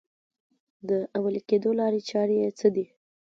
[0.89, 2.85] د عملي کېدو لارې چارې یې څه دي؟